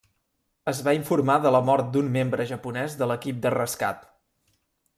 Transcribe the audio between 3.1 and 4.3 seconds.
l'equip de rescat.